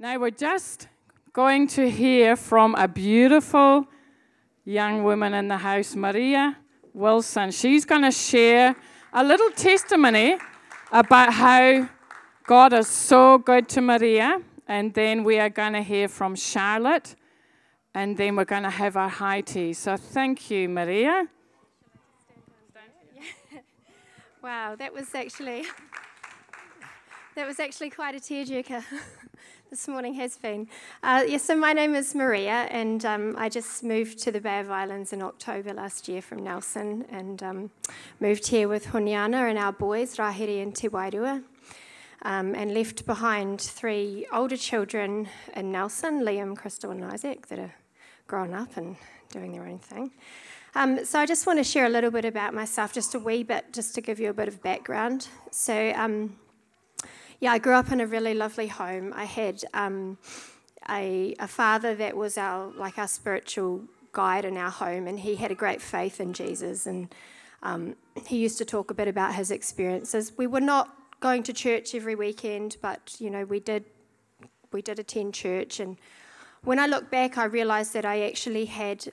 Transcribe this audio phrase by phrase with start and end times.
[0.00, 0.86] Now we're just
[1.32, 3.84] going to hear from a beautiful
[4.64, 6.56] young woman in the house, Maria
[6.94, 7.50] Wilson.
[7.50, 8.76] She's going to share
[9.12, 10.38] a little testimony
[10.92, 11.88] about how
[12.46, 14.40] God is so good to Maria.
[14.68, 17.16] And then we are going to hear from Charlotte.
[17.92, 19.72] And then we're going to have our high tea.
[19.72, 21.26] So thank you, Maria.
[24.40, 25.64] Wow, that was actually
[27.34, 28.84] that was actually quite a tearjerker.
[29.70, 30.66] this morning has been.
[31.02, 34.60] Uh, yes, so my name is Maria, and um, I just moved to the Bay
[34.60, 37.70] of Islands in October last year from Nelson, and um,
[38.18, 41.42] moved here with Honiana and our boys, Rahiri and Te Wairua,
[42.22, 47.74] um, and left behind three older children in Nelson, Liam, Crystal, and Isaac, that are
[48.26, 48.96] grown up and
[49.30, 50.10] doing their own thing.
[50.74, 53.42] Um, so I just want to share a little bit about myself, just a wee
[53.42, 55.28] bit, just to give you a bit of background.
[55.50, 56.36] So um,
[57.40, 59.12] yeah, I grew up in a really lovely home.
[59.14, 60.18] I had um,
[60.88, 65.36] a, a, father that was our like our spiritual guide in our home, and he
[65.36, 66.86] had a great faith in Jesus.
[66.86, 67.14] And
[67.62, 67.94] um,
[68.26, 70.32] he used to talk a bit about his experiences.
[70.36, 73.84] We were not going to church every weekend, but you know we did
[74.72, 75.78] we did attend church.
[75.80, 75.96] And
[76.62, 79.12] when I look back, I realised that I actually had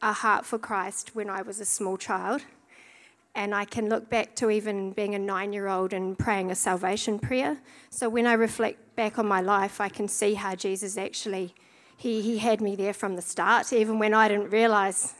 [0.00, 2.42] a heart for Christ when I was a small child.
[3.38, 6.56] And I can look back to even being a nine year old and praying a
[6.56, 7.56] salvation prayer.
[7.88, 11.54] So when I reflect back on my life, I can see how Jesus actually,
[11.96, 15.14] he, he had me there from the start, even when I didn't realize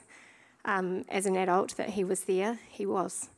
[0.65, 3.29] um, as an adult that he was there, he was.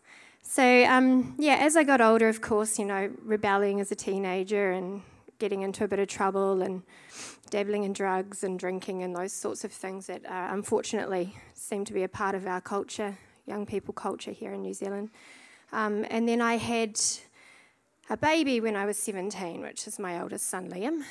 [0.40, 4.70] So, um, yeah, as I got older, of course, you know, rebelling as a teenager
[4.70, 5.02] and
[5.38, 6.82] getting into a bit of trouble and
[7.50, 11.92] dabbling in drugs and drinking and those sorts of things that uh, unfortunately seem to
[11.92, 13.18] be a part of our culture
[13.50, 15.10] young people culture here in New Zealand.
[15.72, 17.00] Um, and then I had
[18.08, 21.02] a baby when I was 17, which is my oldest son, Liam,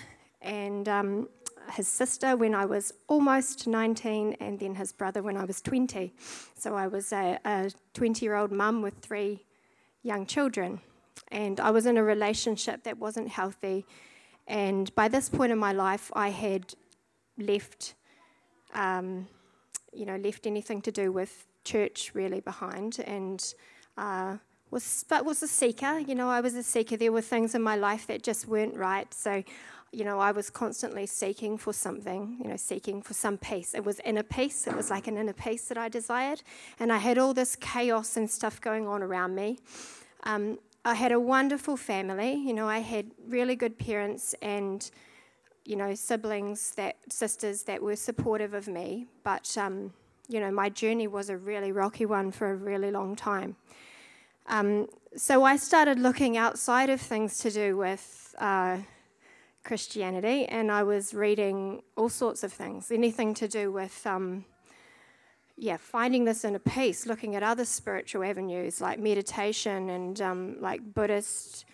[0.42, 1.30] and um,
[1.72, 6.14] his sister when I was almost 19, and then his brother when I was 20.
[6.58, 9.46] So I was a 20 year old mum with three
[10.02, 10.80] young children.
[11.32, 13.86] And I was in a relationship that wasn't healthy.
[14.48, 16.74] And by this point in my life, I had
[17.38, 17.94] left,
[18.74, 19.28] um,
[19.94, 23.54] you know, left anything to do with church really behind and
[23.98, 24.38] uh,
[24.72, 26.00] was but was a seeker.
[26.00, 26.98] You know, I was a seeker.
[26.98, 29.12] There were things in my life that just weren't right.
[29.14, 29.44] So,
[29.92, 32.38] you know, I was constantly seeking for something.
[32.42, 33.74] You know, seeking for some peace.
[33.74, 34.68] It was inner peace.
[34.68, 36.42] It was like an inner peace that I desired,
[36.80, 39.60] and I had all this chaos and stuff going on around me.
[40.24, 42.34] Um, I had a wonderful family.
[42.34, 44.90] You know, I had really good parents and
[45.66, 49.94] you know siblings that sisters that were supportive of me, but um,
[50.30, 53.56] you know, my journey was a really rocky one for a really long time.
[54.46, 58.78] Um, so I started looking outside of things to do with uh,
[59.64, 64.46] Christianity, and I was reading all sorts of things, anything to do with, um,
[65.58, 70.94] yeah, finding this inner peace, looking at other spiritual avenues like meditation and um, like
[70.94, 71.66] Buddhist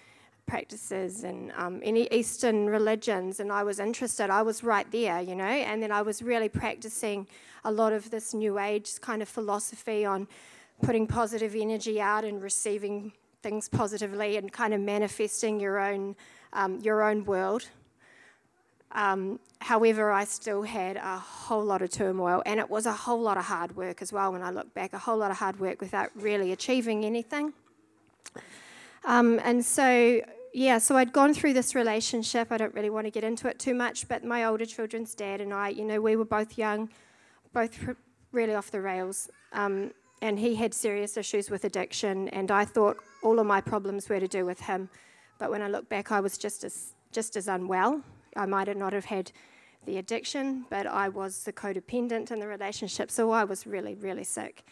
[0.45, 4.29] practices and um, any Eastern religions, and I was interested.
[4.29, 7.28] I was right there, you know, and then I was really practicing
[7.63, 10.28] a lot of this New Age kind of philosophy on
[10.81, 13.11] putting positive energy out and receiving
[13.41, 16.16] things positively and kind of manifesting your own
[16.53, 17.67] um, your own world.
[18.91, 23.22] Um, however, I still had a whole lot of turmoil, and it was a whole
[23.22, 24.31] lot of hard work as well.
[24.31, 27.53] When I look back, a whole lot of hard work without really achieving anything.
[29.03, 30.22] Um, and so,
[30.55, 32.51] yeah, so I'd gone through this relationship.
[32.51, 35.41] I don't really want to get into it too much, but my older children's dad
[35.41, 36.89] and I, you know, we were both young
[37.55, 37.89] both
[38.31, 39.29] really off the rails.
[39.53, 44.09] Um, and he had serious issues with addiction, and I thought all of my problems
[44.09, 44.89] were to do with him.
[45.39, 48.01] But when I look back, I was just as just as unwell.
[48.35, 49.31] I might not have had
[49.85, 54.23] the addiction, but I was the codependent in the relationship, so I was really, really
[54.23, 54.63] sick.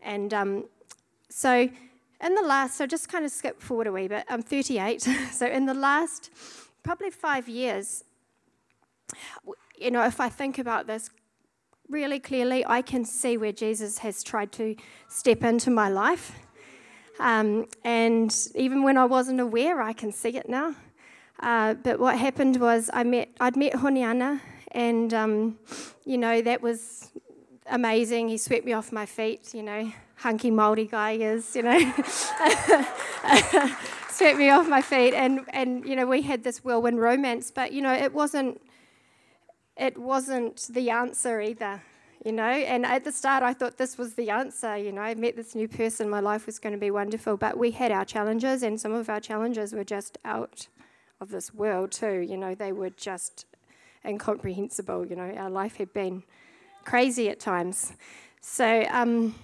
[0.00, 0.64] And um,
[1.28, 1.68] so,
[2.24, 4.24] in the last, so just kind of skip forward a wee bit.
[4.28, 5.02] I'm 38,
[5.32, 6.30] so in the last
[6.82, 8.04] probably five years,
[9.76, 11.10] you know, if I think about this
[11.88, 14.76] really clearly, I can see where Jesus has tried to
[15.08, 16.32] step into my life.
[17.18, 20.74] Um, and even when I wasn't aware, I can see it now.
[21.40, 24.40] Uh, but what happened was I met, I'd met Honiana,
[24.72, 25.58] and um,
[26.04, 27.10] you know that was
[27.66, 28.28] amazing.
[28.28, 29.54] He swept me off my feet.
[29.54, 31.56] You know, hunky Maori guy is.
[31.56, 31.78] You know,
[34.10, 37.50] swept me off my feet, and and you know we had this whirlwind romance.
[37.50, 38.60] But you know it wasn't
[39.78, 41.80] it wasn't the answer either,
[42.24, 42.42] you know.
[42.42, 45.02] And at the start, I thought this was the answer, you know.
[45.02, 47.36] I met this new person, my life was going to be wonderful.
[47.36, 50.66] But we had our challenges, and some of our challenges were just out
[51.20, 52.18] of this world, too.
[52.18, 53.46] You know, they were just
[54.04, 55.06] incomprehensible.
[55.06, 56.24] You know, our life had been
[56.84, 57.92] crazy at times.
[58.40, 59.34] So um,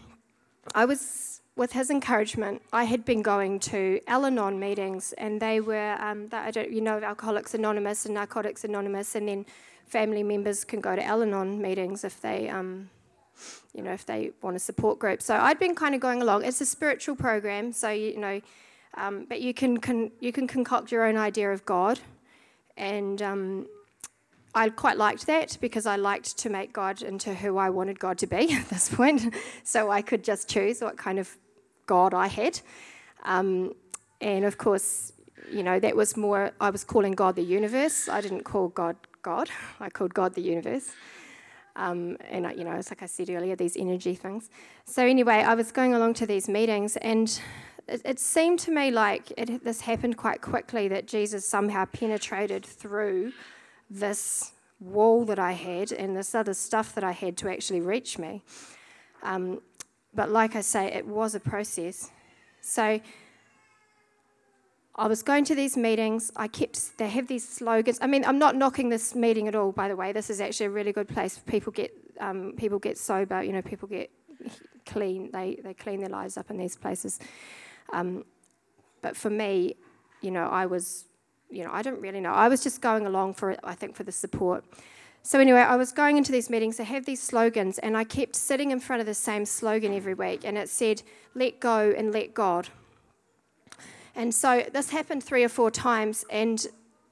[0.74, 5.60] I was, with his encouragement, I had been going to Al Anon meetings, and they
[5.60, 9.46] were, um, I don't, you know, Alcoholics Anonymous and Narcotics Anonymous, and then
[9.86, 12.90] family members can go to Al Anon meetings if they, um,
[13.74, 15.20] you know, if they want a support group.
[15.20, 16.44] So I'd been kind of going along.
[16.44, 18.40] It's a spiritual program, so you know,
[18.94, 22.00] um, but you can, can, you can concoct your own idea of God,
[22.76, 23.66] and um,
[24.54, 28.18] I quite liked that because I liked to make God into who I wanted God
[28.18, 29.34] to be at this point.
[29.64, 31.36] so I could just choose what kind of
[31.86, 32.60] God I had.
[33.24, 33.74] Um,
[34.20, 35.12] and of course,
[35.50, 38.08] you know, that was more, I was calling God the universe.
[38.08, 39.48] I didn't call God God,
[39.80, 40.92] I called God the universe.
[41.76, 44.48] Um, and, you know, it's like I said earlier, these energy things.
[44.84, 47.28] So, anyway, I was going along to these meetings, and
[47.88, 52.64] it, it seemed to me like it, this happened quite quickly that Jesus somehow penetrated
[52.64, 53.32] through
[53.90, 58.18] this wall that I had and this other stuff that I had to actually reach
[58.18, 58.42] me.
[59.22, 59.60] Um,
[60.14, 62.10] but like I say, it was a process.
[62.60, 63.00] So
[64.96, 66.30] I was going to these meetings.
[66.36, 67.98] I kept, they have these slogans.
[68.00, 70.12] I mean, I'm not knocking this meeting at all, by the way.
[70.12, 71.38] This is actually a really good place.
[71.38, 74.10] People get, um, people get sober, you know, people get
[74.86, 75.30] clean.
[75.32, 77.18] They, they clean their lives up in these places.
[77.92, 78.24] Um,
[79.02, 79.76] but for me,
[80.20, 81.06] you know, I was
[81.50, 82.32] you know, I don't really know.
[82.32, 84.64] I was just going along for, it, I think, for the support.
[85.22, 86.76] So anyway, I was going into these meetings.
[86.76, 90.12] They have these slogans, and I kept sitting in front of the same slogan every
[90.12, 91.02] week, and it said,
[91.34, 92.68] "Let go and let God."
[94.14, 96.66] And so this happened three or four times, and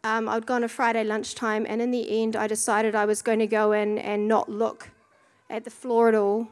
[0.05, 3.39] um, I'd gone a Friday lunchtime, and in the end, I decided I was going
[3.39, 4.91] to go in and not look
[5.49, 6.49] at the floor at all,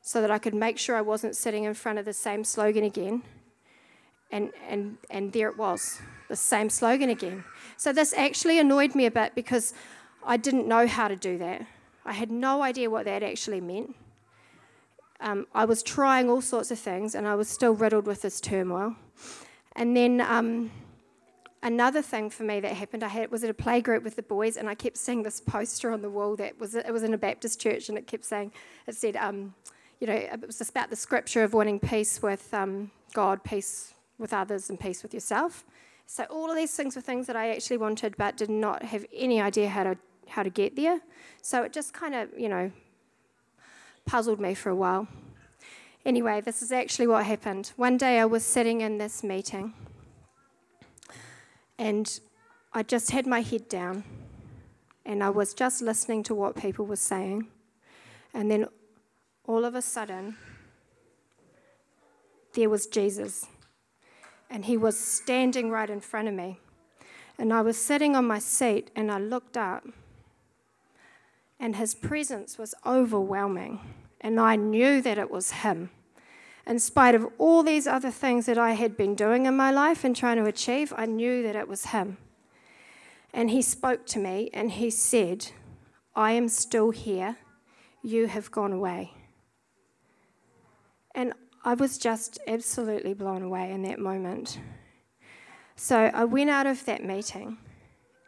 [0.00, 2.84] so that I could make sure I wasn't sitting in front of the same slogan
[2.84, 3.22] again.
[4.30, 7.44] And and and there it was the same slogan again.
[7.76, 9.74] So this actually annoyed me a bit because
[10.24, 11.66] I didn't know how to do that.
[12.04, 13.94] I had no idea what that actually meant.
[15.20, 18.40] Um, I was trying all sorts of things and I was still riddled with this
[18.40, 18.96] turmoil.
[19.74, 20.70] And then um,
[21.62, 24.22] another thing for me that happened, I had, was at a play group with the
[24.22, 27.14] boys and I kept seeing this poster on the wall that was, it was in
[27.14, 28.52] a Baptist church and it kept saying,
[28.86, 29.54] it said, um,
[30.00, 34.32] you know, it was about the scripture of wanting peace with um, God, peace with
[34.32, 35.64] others, and peace with yourself.
[36.06, 39.04] So all of these things were things that I actually wanted, but did not have
[39.12, 39.96] any idea how to
[40.28, 41.00] how to get there.
[41.42, 42.72] So it just kind of, you know,
[44.04, 45.06] puzzled me for a while.
[46.04, 47.72] Anyway, this is actually what happened.
[47.76, 49.74] One day I was sitting in this meeting,
[51.78, 52.20] and
[52.72, 54.04] I just had my head down,
[55.04, 57.48] and I was just listening to what people were saying,
[58.32, 58.66] and then
[59.44, 60.36] all of a sudden,
[62.54, 63.46] there was Jesus
[64.50, 66.60] and he was standing right in front of me.
[67.38, 69.86] And I was sitting on my seat and I looked up,
[71.58, 73.80] and his presence was overwhelming.
[74.20, 75.90] And I knew that it was him.
[76.66, 80.04] In spite of all these other things that I had been doing in my life
[80.04, 82.16] and trying to achieve, I knew that it was him.
[83.32, 85.52] And he spoke to me and he said,
[86.14, 87.36] I am still here.
[88.02, 89.12] You have gone away.
[91.14, 91.34] And
[91.66, 94.60] I was just absolutely blown away in that moment.
[95.74, 97.58] So I went out of that meeting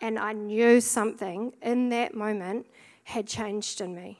[0.02, 2.66] and I knew something in that moment
[3.04, 4.18] had changed in me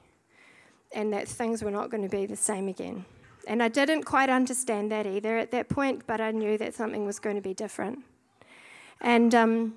[0.94, 3.04] and that things were not going to be the same again.
[3.48, 7.04] And I didn't quite understand that either at that point, but I knew that something
[7.04, 8.04] was going to be different.
[9.00, 9.74] And, um,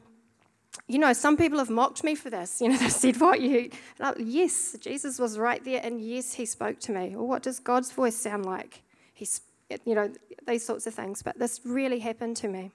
[0.88, 2.62] you know, some people have mocked me for this.
[2.62, 3.72] You know, they said, What you?
[4.20, 7.16] Yes, Jesus was right there, and yes, he spoke to me.
[7.16, 8.84] Well, what does God's voice sound like?
[9.22, 9.42] He's,
[9.86, 10.12] you know,
[10.48, 11.22] these sorts of things.
[11.22, 12.72] But this really happened to me.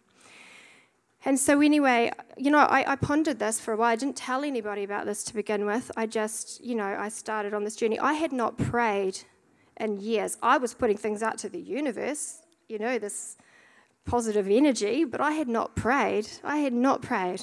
[1.25, 3.91] And so, anyway, you know, I, I, pondered this for a while.
[3.91, 5.91] I didn't tell anybody about this to begin with.
[5.97, 7.99] I just, you know, I started on this journey.
[7.99, 9.19] I had not prayed
[9.79, 10.39] in years.
[10.41, 13.37] I was putting things out to the universe, you know, this
[14.05, 16.29] positive energy, but I had not prayed.
[16.45, 17.43] I had not prayed.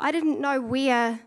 [0.00, 1.20] I didn't know where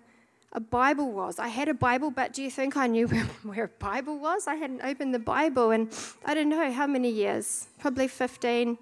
[0.55, 1.37] a Bible was.
[1.37, 3.07] I had a Bible, but do you think I knew
[3.43, 4.47] where, a Bible was?
[4.47, 5.89] I hadn't opened the Bible in
[6.23, 8.77] I don't know how many years, probably 15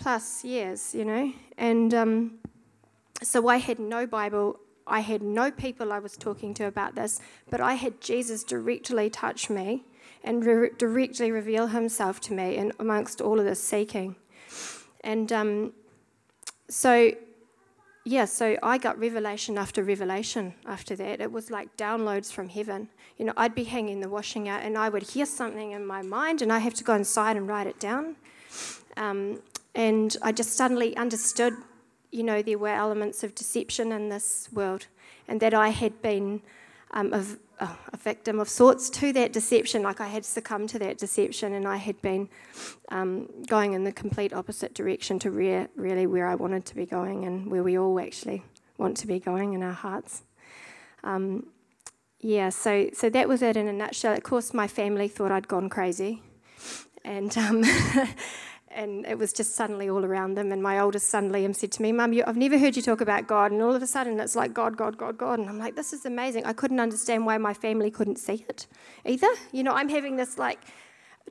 [0.00, 1.32] plus years, you know.
[1.58, 2.38] And um,
[3.22, 4.60] so I had no Bible.
[4.86, 9.10] I had no people I was talking to about this, but I had Jesus directly
[9.10, 9.84] touch me
[10.22, 14.14] and re- directly reveal himself to me and amongst all of this seeking.
[15.02, 15.72] And um,
[16.68, 17.12] so
[18.04, 21.20] yeah, so I got revelation after revelation after that.
[21.20, 22.88] It was like downloads from heaven.
[23.18, 26.02] You know, I'd be hanging the washing out and I would hear something in my
[26.02, 28.16] mind and I have to go inside and write it down.
[28.96, 29.42] Um,
[29.74, 31.54] and I just suddenly understood
[32.10, 34.86] you know, there were elements of deception in this world,
[35.28, 36.42] and that I had been
[36.92, 37.24] um, a,
[37.60, 39.82] a, victim of sorts to that deception.
[39.82, 42.28] Like I had succumbed to that deception, and I had been
[42.90, 46.86] um, going in the complete opposite direction to re- really where I wanted to be
[46.86, 48.42] going, and where we all actually
[48.78, 50.22] want to be going in our hearts.
[51.04, 51.46] Um,
[52.20, 54.14] yeah, so so that was it in a nutshell.
[54.14, 56.22] Of course, my family thought I'd gone crazy,
[57.04, 57.64] and um,
[58.70, 60.52] and it was just suddenly all around them.
[60.52, 63.26] And my oldest son Liam said to me, "Mum, I've never heard you talk about
[63.26, 65.38] God." And all of a sudden, it's like God, God, God, God.
[65.38, 68.66] And I'm like, "This is amazing." I couldn't understand why my family couldn't see it
[69.04, 69.30] either.
[69.52, 70.60] You know, I'm having this like.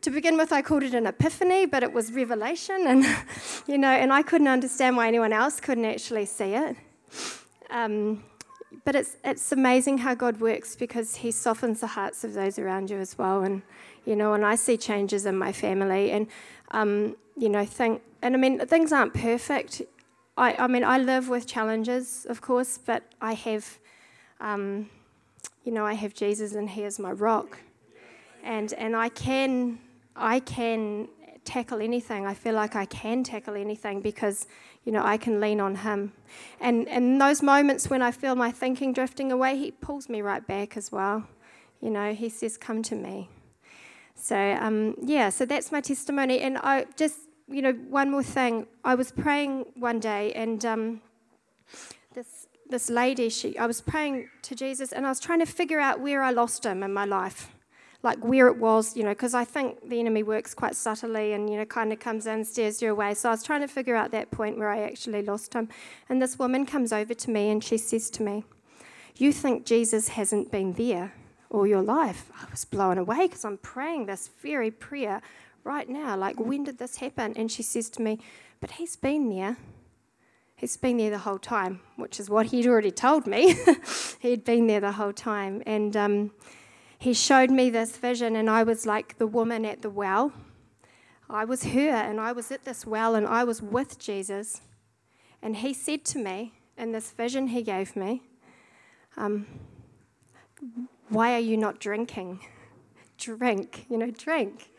[0.01, 3.05] To begin with, I called it an epiphany, but it was revelation, and
[3.67, 6.77] you know, and I couldn't understand why anyone else couldn't actually see it.
[7.69, 8.23] Um,
[8.85, 12.89] but it's it's amazing how God works because He softens the hearts of those around
[12.89, 13.61] you as well, and
[14.05, 16.27] you know, and I see changes in my family, and
[16.71, 19.81] um, you know, think, and I mean, things aren't perfect.
[20.37, 23.79] I, I mean, I live with challenges, of course, but I have,
[24.41, 24.89] um,
[25.63, 27.57] you know, I have Jesus, and He is my rock,
[28.43, 29.79] and and I can,
[30.15, 31.07] I can
[31.45, 32.25] tackle anything.
[32.25, 34.45] I feel like I can tackle anything because,
[34.83, 36.11] you know, I can lean on Him.
[36.59, 40.45] And in those moments when I feel my thinking drifting away, He pulls me right
[40.45, 41.23] back as well.
[41.81, 43.29] You know, He says, "Come to me."
[44.15, 46.39] So um, yeah, so that's my testimony.
[46.41, 48.67] And I just, you know, one more thing.
[48.83, 51.01] I was praying one day, and um,
[52.13, 55.79] this this lady, she, I was praying to Jesus, and I was trying to figure
[55.79, 57.51] out where I lost him in my life,
[58.03, 61.49] like where it was, you know, because I think the enemy works quite subtly, and
[61.49, 63.13] you know, kind of comes in, steers you away.
[63.15, 65.69] So I was trying to figure out that point where I actually lost him.
[66.07, 68.43] And this woman comes over to me, and she says to me,
[69.17, 71.13] "You think Jesus hasn't been there?"
[71.51, 72.31] all your life.
[72.39, 75.21] I was blown away because I'm praying this very prayer
[75.63, 76.15] right now.
[76.15, 77.33] Like, when did this happen?
[77.35, 78.19] And she says to me,
[78.59, 79.57] But he's been there.
[80.55, 83.55] He's been there the whole time, which is what he'd already told me.
[84.19, 85.63] he'd been there the whole time.
[85.65, 86.31] And um,
[86.97, 90.33] he showed me this vision, and I was like the woman at the well.
[91.29, 94.61] I was her, and I was at this well, and I was with Jesus.
[95.41, 98.23] And he said to me, in this vision he gave me,
[99.17, 99.45] um,
[101.09, 102.39] why are you not drinking?
[103.17, 104.71] Drink, you know, drink.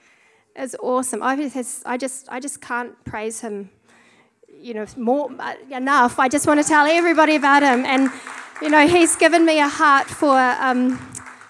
[0.57, 1.23] It's awesome.
[1.23, 3.71] I just, I just, I just can't praise him,
[4.49, 6.19] you know, more uh, enough.
[6.19, 8.11] I just want to tell everybody about him, and
[8.61, 10.99] you know, he's given me a heart for um,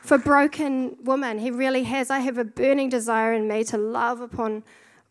[0.02, 1.38] for broken women.
[1.38, 2.10] He really has.
[2.10, 4.62] I have a burning desire in me to love upon,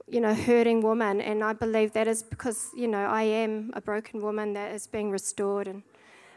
[0.07, 3.81] you know, hurting women, and I believe that is because you know I am a
[3.81, 5.83] broken woman that is being restored and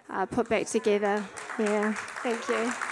[0.09, 1.25] uh, put back together.
[1.59, 1.93] Yeah.
[2.23, 2.92] Thank you.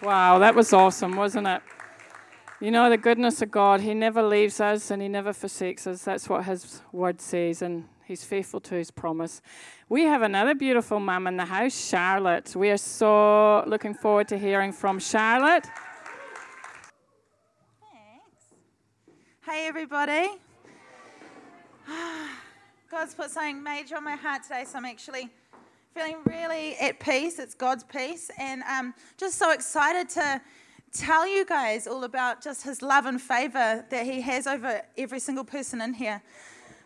[0.00, 1.60] Wow, that was awesome, wasn't it?
[2.60, 6.04] You know, the goodness of God, He never leaves us and He never forsakes us.
[6.04, 9.42] That's what His word says, and He's faithful to His promise.
[9.88, 12.54] We have another beautiful mum in the house, Charlotte.
[12.54, 15.66] We are so looking forward to hearing from Charlotte.
[17.80, 18.54] Thanks.
[19.44, 20.28] Hey, everybody.
[22.88, 25.28] God's put something major on my heart today, so I'm actually
[25.98, 27.40] feeling really at peace.
[27.40, 28.30] It's God's peace.
[28.38, 30.40] And um, just so excited to
[30.92, 35.18] tell you guys all about just his love and favor that he has over every
[35.18, 36.22] single person in here.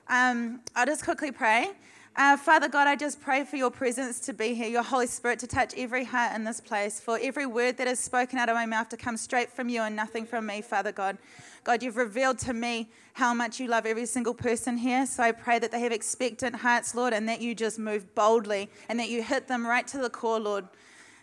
[0.09, 1.73] Um, I'll just quickly pray.
[2.15, 5.39] Uh, Father God, I just pray for your presence to be here, your Holy Spirit
[5.39, 8.55] to touch every heart in this place, for every word that is spoken out of
[8.55, 11.17] my mouth to come straight from you and nothing from me, Father God.
[11.65, 15.07] God, you've revealed to me how much you love every single person here.
[15.07, 18.69] So I pray that they have expectant hearts, Lord, and that you just move boldly
[18.91, 20.69] and that you hit them right to the core, Lord.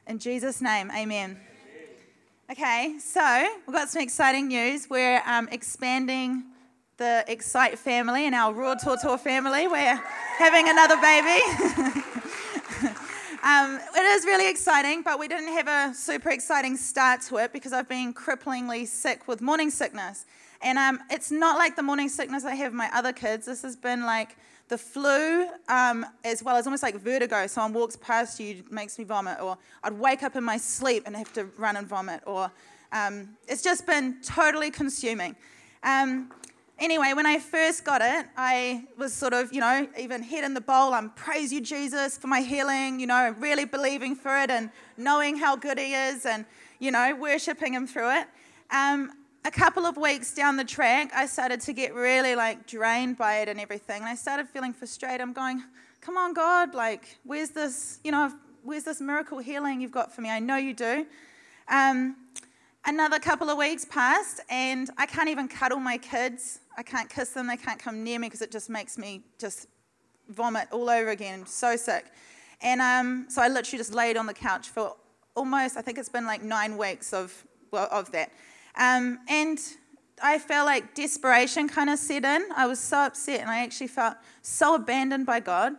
[0.08, 1.40] In Jesus' name, amen.
[2.50, 4.90] Okay, so we've got some exciting news.
[4.90, 6.46] We're um, expanding
[7.00, 9.68] the Excite family and our Raw Tortor family.
[9.68, 9.96] We're
[10.38, 11.42] having another baby.
[13.42, 17.54] um, it is really exciting, but we didn't have a super exciting start to it
[17.54, 20.26] because I've been cripplingly sick with morning sickness.
[20.62, 23.46] And um, it's not like the morning sickness I have my other kids.
[23.46, 24.36] This has been like
[24.68, 27.48] the flu, um, as well as almost like vertigo.
[27.48, 31.16] Someone walks past you, makes me vomit, or I'd wake up in my sleep and
[31.16, 32.52] have to run and vomit, or
[32.92, 35.38] um, it's just been totally consuming.
[35.82, 36.30] Um,
[36.80, 40.54] anyway, when I first got it, I was sort of, you know, even head in
[40.54, 40.94] the bowl.
[40.94, 45.38] I'm praise you, Jesus, for my healing, you know, really believing for it and knowing
[45.38, 46.46] how good He is and,
[46.80, 48.28] you know, worshiping Him through it.
[48.72, 49.12] Um,
[49.46, 53.38] a couple of weeks down the track, I started to get really like drained by
[53.38, 54.02] it and everything.
[54.02, 55.22] And I started feeling frustrated.
[55.22, 55.64] I'm going,
[56.02, 58.34] come on, God, like, where's this, you know,
[58.64, 60.30] where's this miracle healing you've got for me?
[60.30, 61.06] I know you do.
[61.68, 62.16] Um,
[62.86, 66.60] another couple of weeks passed, and I can't even cuddle my kids.
[66.78, 67.48] I can't kiss them.
[67.48, 69.68] They can't come near me because it just makes me just
[70.30, 71.42] vomit all over again.
[71.42, 72.06] I'm so sick.
[72.62, 74.96] And um, so I literally just laid on the couch for
[75.36, 78.32] almost, I think it's been like nine weeks of, well, of that.
[78.76, 79.60] Um, and
[80.22, 82.46] I felt like desperation kind of set in.
[82.56, 85.74] I was so upset and I actually felt so abandoned by God.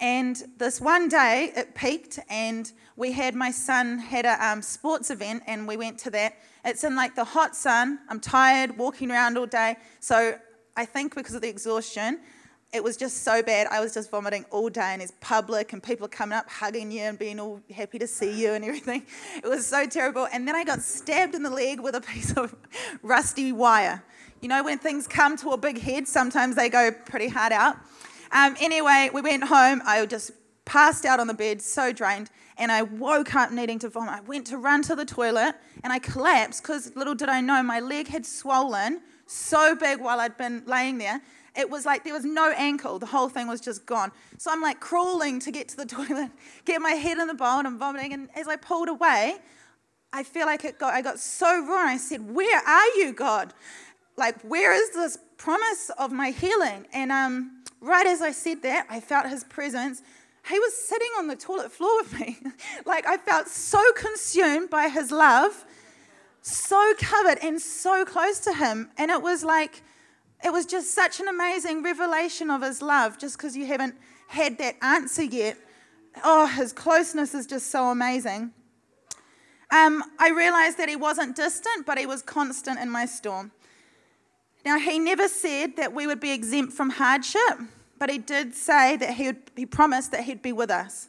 [0.00, 5.10] And this one day it peaked, and we had my son had a um, sports
[5.10, 6.36] event, and we went to that.
[6.64, 7.98] It's in like the hot sun.
[8.08, 9.76] I'm tired, walking around all day.
[10.00, 10.38] So
[10.76, 12.20] I think because of the exhaustion,
[12.72, 13.66] it was just so bad.
[13.68, 16.90] I was just vomiting all day, and it's public, and people are coming up, hugging
[16.92, 19.04] you, and being all happy to see you and everything.
[19.36, 20.28] It was so terrible.
[20.32, 22.54] And then I got stabbed in the leg with a piece of
[23.02, 24.02] rusty wire.
[24.40, 27.76] You know, when things come to a big head, sometimes they go pretty hard out.
[28.30, 29.80] Um, anyway, we went home.
[29.86, 30.32] I just
[30.64, 34.14] passed out on the bed, so drained, and I woke up needing to vomit.
[34.14, 37.62] I went to run to the toilet, and I collapsed because little did I know
[37.62, 41.20] my leg had swollen so big while I'd been laying there
[41.56, 42.98] it was like there was no ankle.
[42.98, 44.10] The whole thing was just gone.
[44.38, 46.30] So I'm like crawling to get to the toilet,
[46.64, 48.12] get my head in the bowl, and I'm vomiting.
[48.12, 49.36] And as I pulled away,
[50.12, 51.88] I feel like it got, I got so wrong.
[51.88, 53.54] I said, Where are you, God?
[54.16, 56.86] Like, where is this promise of my healing?
[56.92, 60.02] And um, right as I said that, I felt his presence.
[60.48, 62.38] He was sitting on the toilet floor with me.
[62.84, 65.64] like, I felt so consumed by his love,
[66.42, 68.90] so covered and so close to him.
[68.98, 69.82] And it was like,
[70.44, 73.94] it was just such an amazing revelation of his love, just because you haven't
[74.28, 75.56] had that answer yet.
[76.22, 78.52] Oh, his closeness is just so amazing.
[79.70, 83.50] Um, I realized that he wasn't distant, but he was constant in my storm.
[84.64, 87.58] Now, he never said that we would be exempt from hardship,
[87.98, 91.08] but he did say that he, would, he promised that he'd be with us.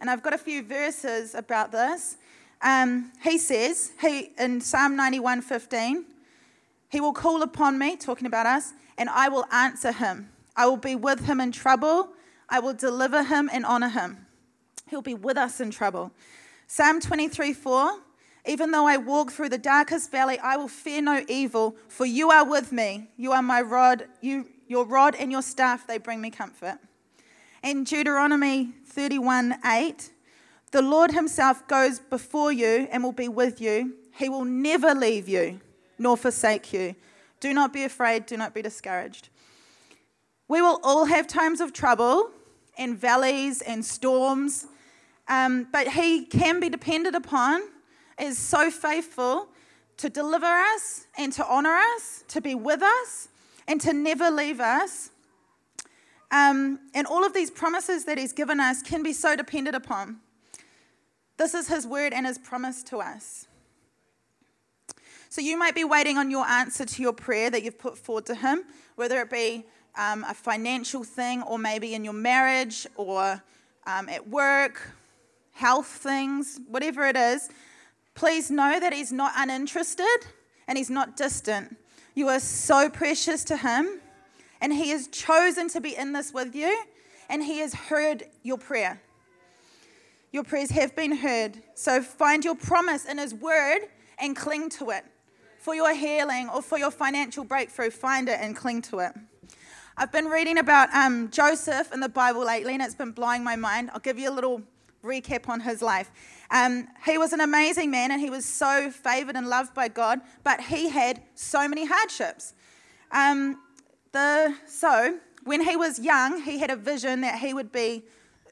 [0.00, 2.16] And I've got a few verses about this.
[2.60, 6.04] Um, he says he, in Psalm 91:15,
[6.88, 10.30] he will call upon me, talking about us, and I will answer him.
[10.56, 12.10] I will be with him in trouble.
[12.48, 14.26] I will deliver him and honor him.
[14.88, 16.12] He'll be with us in trouble.
[16.66, 17.92] Psalm 23 4
[18.46, 22.30] Even though I walk through the darkest valley, I will fear no evil, for you
[22.30, 23.08] are with me.
[23.16, 26.78] You are my rod, you, your rod and your staff, they bring me comfort.
[27.62, 30.10] In Deuteronomy 31 8,
[30.72, 33.94] the Lord himself goes before you and will be with you.
[34.18, 35.60] He will never leave you
[35.98, 36.96] nor forsake you.
[37.38, 39.28] Do not be afraid, do not be discouraged.
[40.48, 42.30] We will all have times of trouble
[42.78, 44.66] and valleys and storms,
[45.28, 47.62] um, but He can be depended upon,
[48.18, 49.48] is so faithful
[49.98, 53.28] to deliver us and to honor us, to be with us,
[53.66, 55.10] and to never leave us.
[56.30, 60.20] Um, and all of these promises that He's given us can be so depended upon.
[61.36, 63.46] This is His word and His promise to us.
[65.28, 68.26] So you might be waiting on your answer to your prayer that you've put forward
[68.26, 68.64] to Him,
[68.96, 69.64] whether it be
[69.96, 73.42] um, a financial thing or maybe in your marriage or
[73.86, 74.90] um, at work,
[75.52, 77.50] health things, whatever it is.
[78.14, 80.06] Please know that He's not uninterested
[80.68, 81.76] and He's not distant.
[82.14, 84.00] You are so precious to Him,
[84.60, 86.84] and He has chosen to be in this with you,
[87.28, 89.00] and He has heard your prayer.
[90.30, 91.62] Your prayers have been heard.
[91.74, 93.80] So find your promise in His word
[94.18, 95.04] and cling to it
[95.58, 99.12] for your healing or for your financial breakthrough, find it and cling to it.
[99.96, 103.56] I've been reading about um, Joseph in the Bible lately, and it's been blowing my
[103.56, 103.90] mind.
[103.92, 104.62] I'll give you a little
[105.02, 106.10] recap on his life.
[106.50, 110.20] Um, he was an amazing man, and he was so favored and loved by God,
[110.44, 112.54] but he had so many hardships.
[113.10, 113.58] Um,
[114.12, 118.04] the, so, when he was young, he had a vision that he would be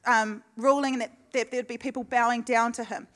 [0.07, 3.07] um, ruling and that, that there would be people bowing down to him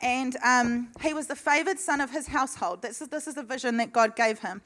[0.00, 2.82] and um, he was the favored son of his household.
[2.82, 4.62] This is, this is the vision that God gave him.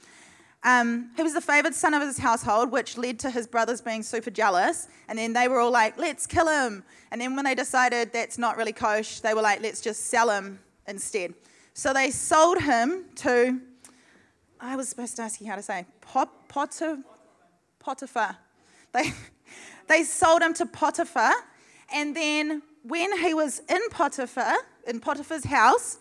[0.65, 4.03] Um, he was the favored son of his household, which led to his brothers being
[4.03, 4.89] super jealous.
[5.09, 6.85] And then they were all like, let's kill him.
[7.11, 10.31] And then when they decided that's not really kosher, they were like, let's just sell
[10.31, 11.35] him instead.
[11.75, 13.61] So they sold him to,
[14.61, 16.99] I was supposed to ask you how to say, Pot, Potter,
[17.81, 18.37] Potiphar.
[18.93, 19.13] They,
[19.89, 21.33] they sold him to Potiphar.
[21.93, 24.55] And then when he was in Potiphar,
[24.87, 25.99] in Potiphar's house,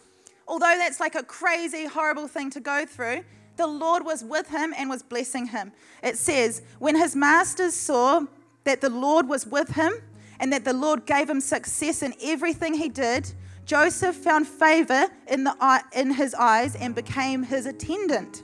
[0.47, 3.23] although that's like a crazy, horrible thing to go through,
[3.61, 5.71] the Lord was with him and was blessing him.
[6.01, 8.25] It says, when his masters saw
[8.63, 9.93] that the Lord was with him
[10.39, 13.31] and that the Lord gave him success in everything he did,
[13.67, 18.41] Joseph found favor in, the, in his eyes and became his attendant.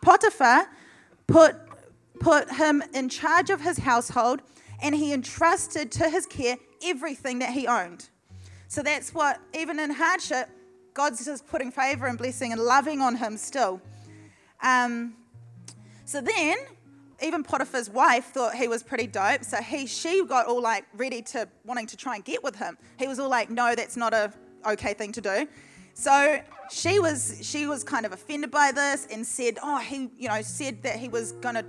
[0.00, 0.66] Potiphar
[1.26, 1.56] put,
[2.18, 4.40] put him in charge of his household
[4.80, 8.08] and he entrusted to his care everything that he owned.
[8.68, 10.48] So that's what, even in hardship,
[10.94, 13.82] God's just putting favor and blessing and loving on him still.
[14.64, 15.14] Um,
[16.06, 16.56] so then,
[17.22, 19.44] even Potiphar's wife thought he was pretty dope.
[19.44, 22.76] So he, she got all like ready to wanting to try and get with him.
[22.98, 24.32] He was all like, "No, that's not a
[24.66, 25.46] okay thing to do."
[25.92, 26.40] So
[26.72, 30.42] she was, she was kind of offended by this and said, "Oh, he, you know,
[30.42, 31.64] said that he was gonna,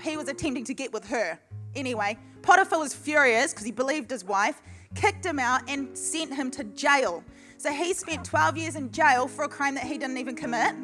[0.00, 1.38] he was attempting to get with her."
[1.74, 4.62] Anyway, Potiphar was furious because he believed his wife,
[4.94, 7.22] kicked him out, and sent him to jail.
[7.58, 10.76] So he spent 12 years in jail for a crime that he didn't even commit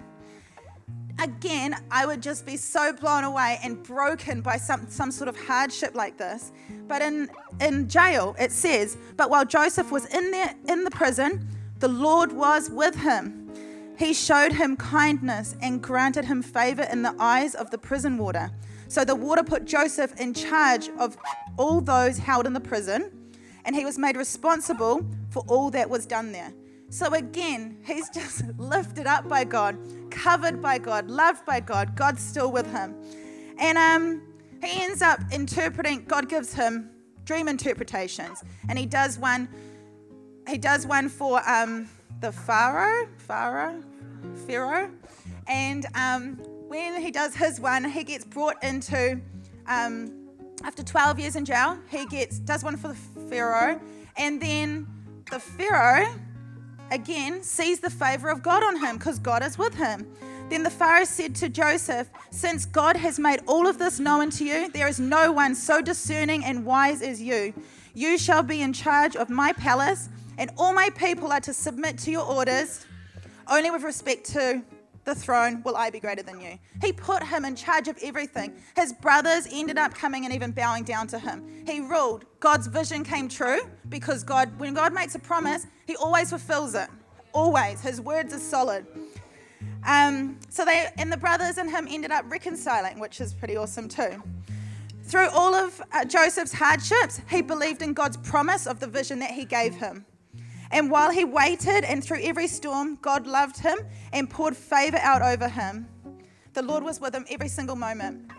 [1.18, 5.36] again, I would just be so blown away and broken by some, some sort of
[5.36, 6.52] hardship like this.
[6.86, 11.48] But in, in jail, it says, But while Joseph was in there in the prison,
[11.78, 13.40] the Lord was with him.
[13.98, 18.50] He showed him kindness and granted him favor in the eyes of the prison warder.
[18.88, 21.16] So the warder put Joseph in charge of
[21.56, 23.10] all those held in the prison,
[23.64, 26.52] and he was made responsible for all that was done there.
[26.94, 29.76] So again, he's just lifted up by God,
[30.12, 31.96] covered by God, loved by God.
[31.96, 32.94] God's still with him.
[33.58, 34.22] And um,
[34.62, 36.90] he ends up interpreting, God gives him
[37.24, 38.44] dream interpretations.
[38.68, 39.48] And he does one,
[40.48, 41.88] he does one for um,
[42.20, 43.82] the Pharaoh, Pharaoh,
[44.46, 44.88] Pharaoh.
[45.48, 46.36] And um,
[46.68, 49.20] when he does his one, he gets brought into,
[49.66, 50.28] um,
[50.62, 52.94] after 12 years in jail, he gets, does one for the
[53.28, 53.80] Pharaoh.
[54.16, 54.86] And then
[55.28, 56.14] the Pharaoh
[56.90, 60.06] again sees the favor of God on him because God is with him.
[60.50, 64.44] Then the Pharaoh said to Joseph, Since God has made all of this known to
[64.44, 67.54] you, there is no one so discerning and wise as you.
[67.94, 71.98] You shall be in charge of my palace, and all my people are to submit
[72.00, 72.84] to your orders,
[73.48, 74.62] only with respect to
[75.04, 76.58] the throne will I be greater than you.
[76.80, 78.54] He put him in charge of everything.
[78.76, 81.44] His brothers ended up coming and even bowing down to him.
[81.66, 82.24] He ruled.
[82.40, 86.88] God's vision came true because God, when God makes a promise, he always fulfills it.
[87.32, 87.80] Always.
[87.80, 88.86] His words are solid.
[89.86, 93.88] Um, so they and the brothers and him ended up reconciling, which is pretty awesome
[93.88, 94.22] too.
[95.02, 99.32] Through all of uh, Joseph's hardships, he believed in God's promise of the vision that
[99.32, 100.06] he gave him.
[100.70, 103.78] And while he waited and through every storm, God loved him
[104.12, 105.86] and poured favor out over him.
[106.54, 108.30] The Lord was with him every single moment.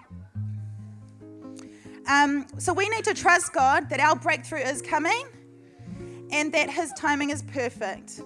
[2.08, 5.26] Um, so we need to trust God that our breakthrough is coming
[6.32, 8.22] and that his timing is perfect.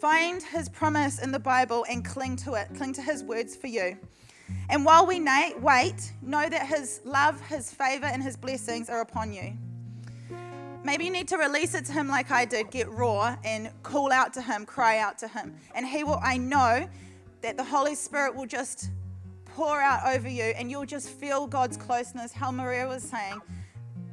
[0.00, 3.66] Find his promise in the Bible and cling to it, cling to his words for
[3.66, 3.98] you.
[4.70, 5.20] And while we
[5.60, 9.54] wait, know that his love, his favor, and his blessings are upon you.
[10.84, 14.12] Maybe you need to release it to him like I did, get raw and call
[14.12, 15.54] out to him, cry out to him.
[15.74, 16.88] And he will, I know
[17.42, 18.90] that the Holy Spirit will just
[19.44, 22.32] pour out over you and you'll just feel God's closeness.
[22.32, 23.40] How Maria was saying,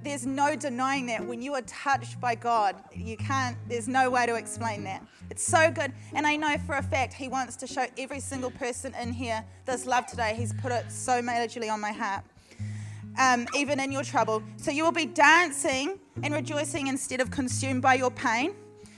[0.03, 4.25] there's no denying that when you are touched by God, you can't, there's no way
[4.25, 5.05] to explain that.
[5.31, 5.93] It's so good.
[6.13, 9.43] And I know for a fact He wants to show every single person in here
[9.65, 10.35] this love today.
[10.37, 12.23] He's put it so majorly on my heart
[13.17, 14.43] um, even in your trouble.
[14.57, 18.53] So you will be dancing and rejoicing instead of consumed by your pain.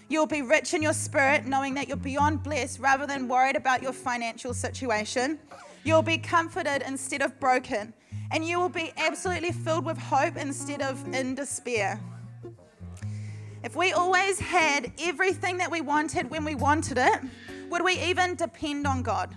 [0.10, 3.56] You will be rich in your spirit, knowing that you're beyond blessed rather than worried
[3.56, 5.39] about your financial situation.
[5.84, 7.93] You'll be comforted instead of broken.
[8.32, 11.99] And you will be absolutely filled with hope instead of in despair.
[13.63, 17.19] If we always had everything that we wanted when we wanted it,
[17.69, 19.36] would we even depend on God?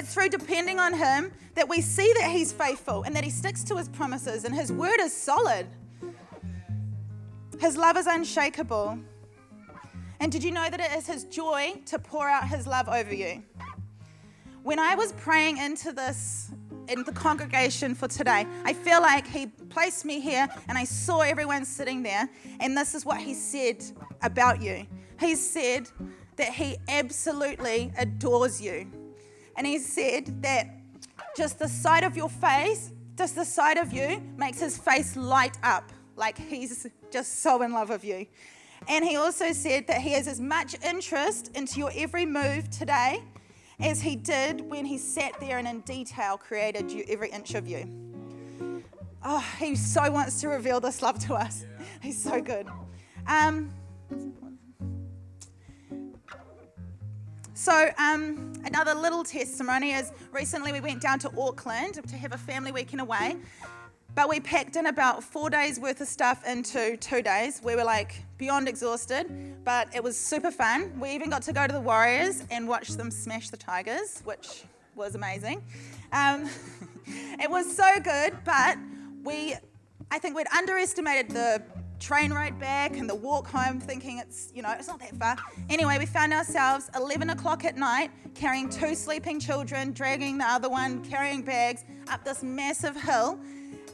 [0.00, 3.62] It's through depending on Him that we see that He's faithful and that He sticks
[3.64, 5.66] to His promises and His word is solid.
[7.60, 8.98] His love is unshakable.
[10.18, 13.14] And did you know that it is His joy to pour out His love over
[13.14, 13.42] you?
[14.62, 16.50] When I was praying into this
[16.88, 21.20] in the congregation for today, I feel like He placed me here and I saw
[21.20, 22.26] everyone sitting there,
[22.58, 23.84] and this is what He said
[24.22, 24.86] about you.
[25.20, 25.90] He said
[26.36, 28.90] that He absolutely adores you.
[29.56, 30.68] And he said that
[31.36, 35.58] just the sight of your face, just the sight of you, makes his face light
[35.62, 38.26] up, like he's just so in love with you.
[38.88, 43.22] And he also said that he has as much interest into your every move today
[43.78, 47.66] as he did when he sat there and in detail created you, every inch of
[47.66, 48.84] you.
[49.22, 51.66] Oh, he so wants to reveal this love to us.
[52.00, 52.66] He's so good.
[53.26, 53.70] Um,
[57.60, 62.38] So, um, another little testimony is recently we went down to Auckland to have a
[62.38, 63.36] family weekend away,
[64.14, 67.60] but we packed in about four days worth of stuff into two days.
[67.62, 69.26] We were like beyond exhausted,
[69.64, 70.98] but it was super fun.
[70.98, 74.64] We even got to go to the Warriors and watch them smash the Tigers, which
[74.94, 75.62] was amazing.
[76.12, 76.48] Um,
[77.06, 78.76] it was so good, but
[79.22, 79.54] we,
[80.10, 81.62] I think we'd underestimated the
[82.00, 85.36] train ride back and the walk home thinking it's, you know, it's not that far.
[85.68, 90.68] Anyway, we found ourselves 11 o'clock at night carrying two sleeping children, dragging the other
[90.68, 93.38] one, carrying bags up this massive hill.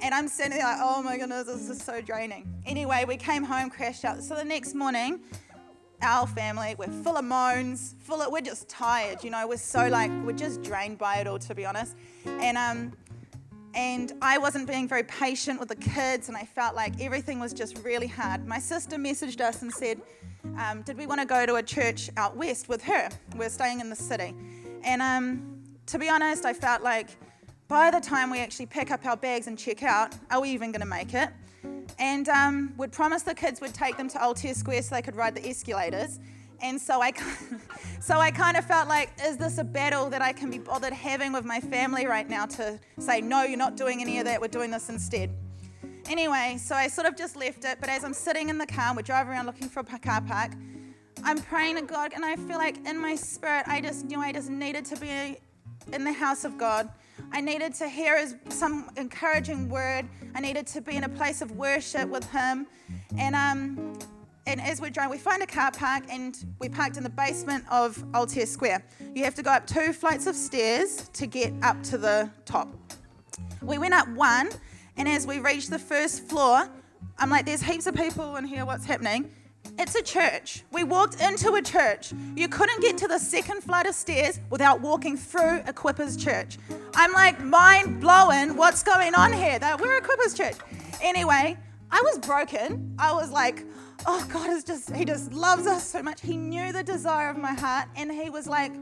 [0.01, 2.47] And I'm sitting there like, oh my goodness, this is so draining.
[2.65, 4.23] Anyway, we came home, crashed out.
[4.23, 5.21] So the next morning,
[6.03, 9.89] our family, we're full of moans, full of, we're just tired, you know, we're so
[9.89, 11.97] like, we're just drained by it all, to be honest.
[12.27, 12.93] And, um,
[13.77, 17.53] and I wasn't being very patient with the kids, and I felt like everything was
[17.53, 18.47] just really hard.
[18.47, 20.01] My sister messaged us and said,
[20.59, 23.11] um, Did we want to go to a church out west with her?
[23.37, 24.35] We're staying in the city.
[24.83, 27.11] And um, to be honest, I felt like
[27.69, 30.73] by the time we actually pick up our bags and check out, are we even
[30.73, 31.29] going to make it?
[31.99, 35.17] And um, we'd promised the kids we'd take them to Aotea Square so they could
[35.17, 36.19] ride the escalators.
[36.61, 37.13] And so I,
[38.01, 40.93] so I kind of felt like, is this a battle that I can be bothered
[40.93, 44.41] having with my family right now to say, no, you're not doing any of that,
[44.41, 45.31] we're doing this instead?
[46.09, 48.95] Anyway, so I sort of just left it, but as I'm sitting in the car,
[48.95, 50.53] we're driving around looking for a car park,
[51.25, 54.33] I'm praying to God, and I feel like in my spirit, I just knew I
[54.33, 55.39] just needed to be
[55.93, 56.89] in the house of God.
[57.33, 60.07] I needed to hear his, some encouraging word.
[60.35, 62.67] I needed to be in a place of worship with him.
[63.19, 63.99] And um,
[64.47, 67.65] and as we're driving, we find a car park and we parked in the basement
[67.71, 68.85] of Aotea Square.
[69.15, 72.69] You have to go up two flights of stairs to get up to the top.
[73.61, 74.51] We went up one,
[74.97, 76.69] and as we reached the first floor,
[77.19, 79.31] I'm like, there's heaps of people in here, what's happening?
[79.79, 80.63] It's a church.
[80.71, 82.13] We walked into a church.
[82.37, 86.57] You couldn't get to the second flight of stairs without walking through Equippers Church.
[86.95, 89.59] I'm like, mind blowing, what's going on here?
[89.81, 90.57] We're Equippers Church.
[91.03, 91.59] Anyway,
[91.91, 92.95] I was broken.
[92.99, 93.65] I was like,
[94.05, 96.21] oh, God is just, He just loves us so much.
[96.21, 98.73] He knew the desire of my heart, and He was like,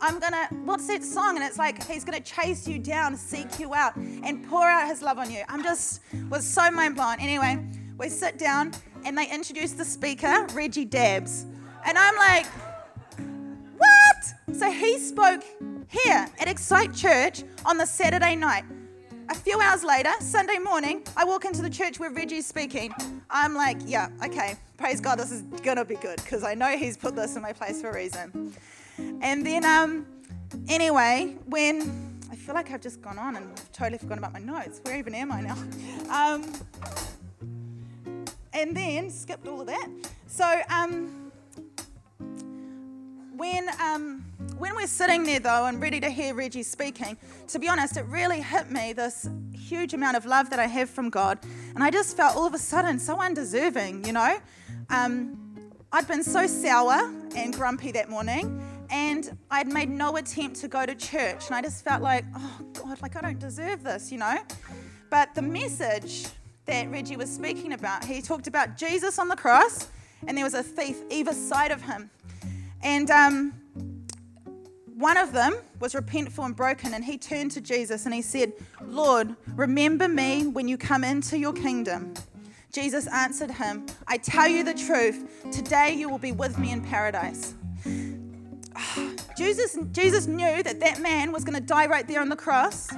[0.00, 1.36] I'm gonna, what's that song?
[1.36, 5.02] And it's like, He's gonna chase you down, seek you out, and pour out His
[5.02, 5.42] love on you.
[5.48, 7.18] I'm just, was so mind blown.
[7.20, 7.58] Anyway,
[7.98, 8.72] we sit down,
[9.04, 11.46] and they introduce the speaker, Reggie Dabbs.
[11.86, 12.46] And I'm like,
[13.76, 14.56] what?
[14.56, 15.42] So he spoke
[15.88, 18.64] here at Excite Church on the Saturday night.
[19.30, 22.92] A few hours later, Sunday morning, I walk into the church where Reggie's speaking.
[23.30, 26.96] I'm like, yeah, okay, praise God, this is gonna be good because I know He's
[26.96, 28.52] put this in my place for a reason.
[28.98, 30.04] And then, um,
[30.68, 34.80] anyway, when I feel like I've just gone on and totally forgotten about my notes.
[34.82, 35.56] Where even am I now?
[36.10, 36.52] Um,
[38.52, 39.88] and then skipped all of that.
[40.26, 41.30] So, um,
[43.36, 44.24] when um,
[44.60, 47.16] when we're sitting there though and ready to hear Reggie speaking,
[47.48, 50.90] to be honest, it really hit me this huge amount of love that I have
[50.90, 51.38] from God,
[51.74, 54.38] and I just felt all of a sudden so undeserving, you know.
[54.90, 55.38] Um,
[55.92, 60.84] I'd been so sour and grumpy that morning, and I'd made no attempt to go
[60.84, 64.18] to church, and I just felt like, oh God, like I don't deserve this, you
[64.18, 64.40] know.
[65.08, 66.26] But the message
[66.66, 69.88] that Reggie was speaking about, he talked about Jesus on the cross,
[70.26, 72.10] and there was a thief either side of him,
[72.82, 73.54] and um,
[75.00, 78.52] one of them was repentful and broken, and he turned to Jesus and he said,
[78.84, 82.12] Lord, remember me when you come into your kingdom.
[82.70, 86.82] Jesus answered him, I tell you the truth, today you will be with me in
[86.82, 87.54] paradise.
[89.38, 92.90] Jesus, Jesus knew that that man was going to die right there on the cross,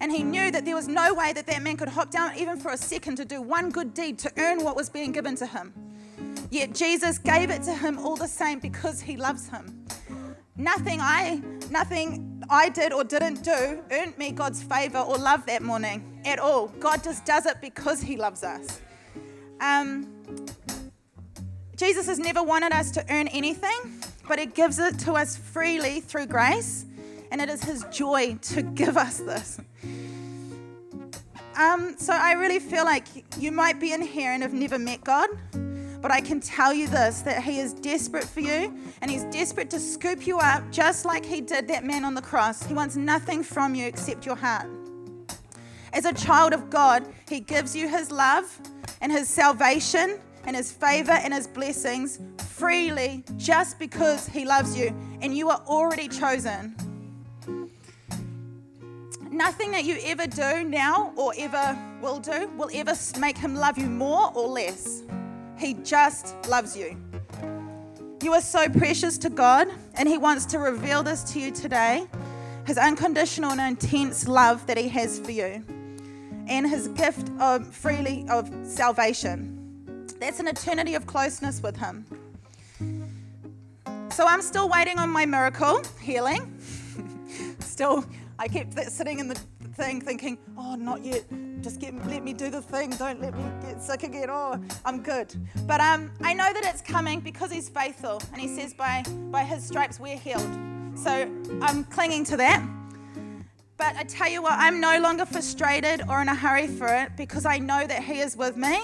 [0.00, 2.58] and he knew that there was no way that that man could hop down even
[2.58, 5.46] for a second to do one good deed to earn what was being given to
[5.46, 5.72] him.
[6.50, 9.86] Yet Jesus gave it to him all the same because he loves him.
[10.58, 15.62] Nothing I, nothing I did or didn't do earned me God's favor or love that
[15.62, 16.68] morning at all.
[16.80, 18.80] God just does it because He loves us.
[19.60, 20.06] Um,
[21.76, 26.00] Jesus has never wanted us to earn anything, but He gives it to us freely
[26.00, 26.86] through grace,
[27.30, 29.60] and it is His joy to give us this.
[31.56, 33.06] Um, so I really feel like
[33.38, 35.28] you might be in here and have never met God.
[36.06, 39.68] But I can tell you this that He is desperate for you and He's desperate
[39.70, 42.64] to scoop you up just like He did that man on the cross.
[42.64, 44.68] He wants nothing from you except your heart.
[45.92, 48.56] As a child of God, He gives you His love
[49.00, 54.94] and His salvation and His favor and His blessings freely just because He loves you
[55.22, 56.76] and you are already chosen.
[59.28, 63.76] Nothing that you ever do now or ever will do will ever make Him love
[63.76, 65.02] you more or less.
[65.58, 66.96] He just loves you.
[68.22, 72.06] You are so precious to God, and He wants to reveal this to you today
[72.66, 75.64] His unconditional and intense love that He has for you,
[76.48, 80.06] and His gift of freely of salvation.
[80.18, 82.06] That's an eternity of closeness with Him.
[84.10, 86.58] So I'm still waiting on my miracle healing.
[87.60, 88.04] still,
[88.38, 89.38] I kept sitting in the
[89.76, 91.24] thing thinking, oh, not yet,
[91.60, 92.90] just get, let me do the thing.
[92.90, 94.28] Don't let me get sick again.
[94.30, 95.34] Oh, I'm good.
[95.66, 99.42] But um, I know that it's coming because He's faithful, and He says, by by
[99.44, 100.50] His stripes we're healed.
[100.94, 102.66] So I'm clinging to that.
[103.76, 107.14] But I tell you what, I'm no longer frustrated or in a hurry for it
[107.16, 108.80] because I know that He is with me,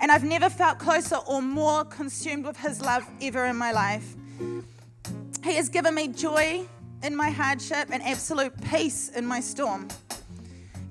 [0.00, 4.16] and I've never felt closer or more consumed with His love ever in my life.
[5.44, 6.66] He has given me joy
[7.02, 9.88] in my hardship and absolute peace in my storm.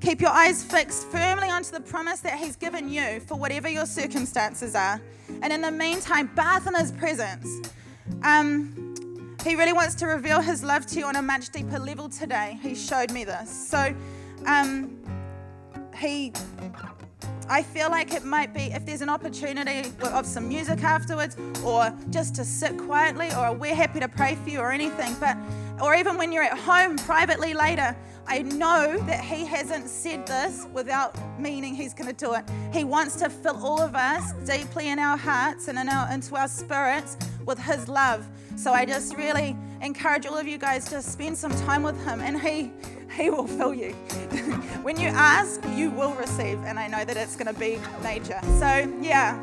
[0.01, 3.85] Keep your eyes fixed firmly onto the promise that He's given you for whatever your
[3.85, 5.01] circumstances are.
[5.41, 7.69] And in the meantime, bath in His presence.
[8.23, 12.07] Um, he really wants to reveal His love to you on a much deeper level
[12.07, 12.59] today.
[12.61, 13.49] He showed me this.
[13.49, 13.93] So,
[14.45, 14.97] um,
[15.97, 16.31] He
[17.51, 21.35] I feel like it might be if there's an opportunity of some music afterwards,
[21.65, 25.15] or just to sit quietly, or we're happy to pray for you, or anything.
[25.19, 25.35] But,
[25.81, 27.95] or even when you're at home privately later,
[28.29, 32.45] I know that He hasn't said this without meaning He's going to do it.
[32.71, 36.35] He wants to fill all of us deeply in our hearts and in our, into
[36.35, 38.27] our spirits with His love.
[38.55, 42.21] So I just really encourage all of you guys to spend some time with Him,
[42.21, 42.71] and He
[43.17, 43.93] He will fill you.
[44.83, 48.39] when you ask, you will receive, and I know that it's going to be major.
[48.59, 49.37] So yeah.